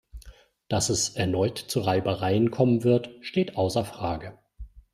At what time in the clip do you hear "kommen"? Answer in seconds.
2.49-2.83